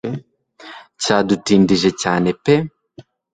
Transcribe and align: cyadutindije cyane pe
cyadutindije 1.01 1.89
cyane 2.01 2.29
pe 2.43 2.55